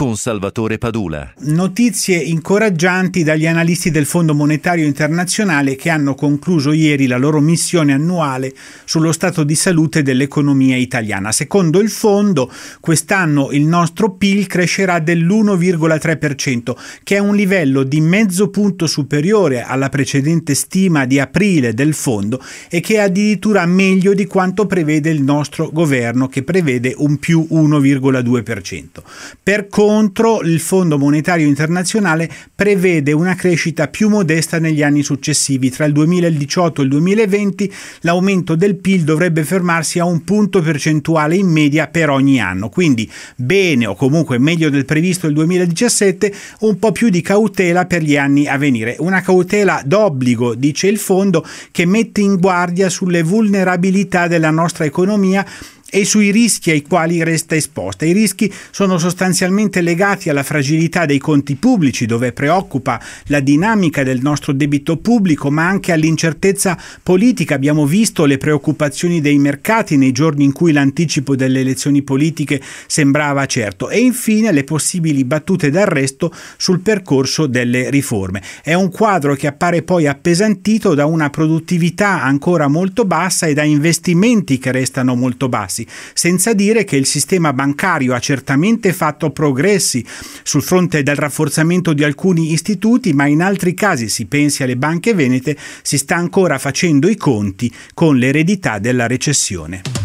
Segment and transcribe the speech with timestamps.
[0.00, 1.34] con Salvatore Padula.
[1.40, 7.92] Notizie incoraggianti dagli analisti del Fondo Monetario Internazionale che hanno concluso ieri la loro missione
[7.92, 8.54] annuale
[8.86, 11.32] sullo stato di salute dell'economia italiana.
[11.32, 18.48] Secondo il fondo, quest'anno il nostro PIL crescerà dell'1,3%, che è un livello di mezzo
[18.48, 24.24] punto superiore alla precedente stima di aprile del fondo e che è addirittura meglio di
[24.24, 29.02] quanto prevede il nostro governo, che prevede un più 1,2%.
[29.42, 35.68] Per contro, il Fondo Monetario Internazionale prevede una crescita più modesta negli anni successivi.
[35.68, 37.72] Tra il 2018 e il 2020
[38.02, 42.68] l'aumento del PIL dovrebbe fermarsi a un punto percentuale in media per ogni anno.
[42.68, 48.02] Quindi bene o comunque meglio del previsto il 2017, un po' più di cautela per
[48.02, 48.94] gli anni a venire.
[49.00, 55.44] Una cautela d'obbligo, dice il fondo, che mette in guardia sulle vulnerabilità della nostra economia
[55.90, 58.04] e sui rischi ai quali resta esposta.
[58.04, 64.20] I rischi sono sostanzialmente legati alla fragilità dei conti pubblici, dove preoccupa la dinamica del
[64.22, 67.54] nostro debito pubblico, ma anche all'incertezza politica.
[67.54, 73.44] Abbiamo visto le preoccupazioni dei mercati nei giorni in cui l'anticipo delle elezioni politiche sembrava
[73.46, 78.42] certo e infine le possibili battute d'arresto sul percorso delle riforme.
[78.62, 83.64] È un quadro che appare poi appesantito da una produttività ancora molto bassa e da
[83.64, 89.30] investimenti che restano molto bassi interessi, senza dire che il sistema bancario ha certamente fatto
[89.30, 90.04] progressi
[90.42, 95.14] sul fronte del rafforzamento di alcuni istituti, ma in altri casi, si pensi alle banche
[95.14, 99.99] venete, si sta ancora facendo i conti con l'eredità della recessione.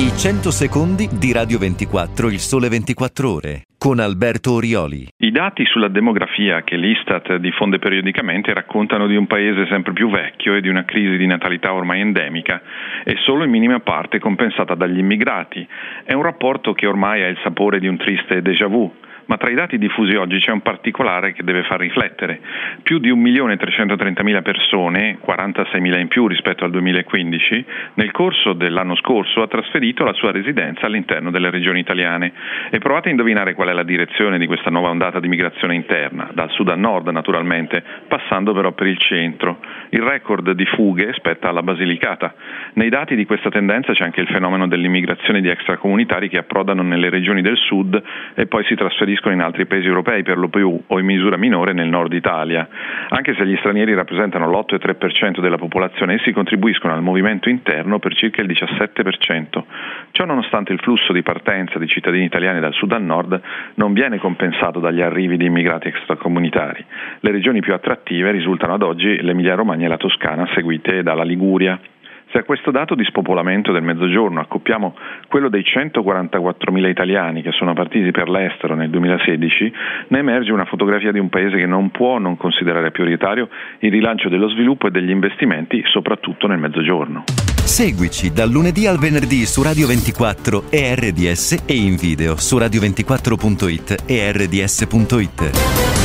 [0.00, 5.06] I 100 secondi di Radio 24, il sole 24 ore, con Alberto Orioli.
[5.18, 10.54] I dati sulla demografia che l'Istat diffonde periodicamente raccontano di un paese sempre più vecchio
[10.54, 12.62] e di una crisi di natalità ormai endemica
[13.04, 15.68] e solo in minima parte compensata dagli immigrati.
[16.02, 18.90] È un rapporto che ormai ha il sapore di un triste déjà vu
[19.30, 22.40] ma tra i dati diffusi oggi c'è un particolare che deve far riflettere.
[22.82, 27.64] Più di 1.330.000 persone, 46.000 in più rispetto al 2015,
[27.94, 32.32] nel corso dell'anno scorso ha trasferito la sua residenza all'interno delle regioni italiane.
[32.70, 36.30] E provate a indovinare qual è la direzione di questa nuova ondata di migrazione interna,
[36.32, 39.60] dal sud a nord naturalmente, passando però per il centro.
[39.90, 42.34] Il record di fughe spetta alla Basilicata.
[42.72, 47.10] Nei dati di questa tendenza c'è anche il fenomeno dell'immigrazione di extracomunitari che approdano nelle
[47.10, 48.02] regioni del sud
[48.34, 51.36] e poi si trasferiscono trasferiscono in altri paesi europei, per lo più o in misura
[51.36, 52.66] minore nel nord Italia.
[53.10, 58.42] Anche se gli stranieri rappresentano l'8,3% della popolazione, essi contribuiscono al movimento interno per circa
[58.42, 59.62] il 17%.
[60.12, 63.40] Ciò nonostante il flusso di partenza di cittadini italiani dal sud al nord
[63.74, 66.84] non viene compensato dagli arrivi di immigrati extracomunitari.
[67.20, 71.78] Le regioni più attrattive risultano ad oggi l'Emilia Romagna e la Toscana, seguite dalla Liguria.
[72.32, 74.94] Se a questo dato di spopolamento del mezzogiorno accoppiamo
[75.26, 79.72] quello dei 144.000 italiani che sono partiti per l'estero nel 2016,
[80.08, 83.48] ne emerge una fotografia di un paese che non può non considerare prioritario
[83.80, 87.24] il rilancio dello sviluppo e degli investimenti, soprattutto nel mezzogiorno.
[87.64, 94.04] Seguici dal lunedì al venerdì su Radio 24 e RDS e in video su radio24.it
[94.06, 95.99] e rds.it.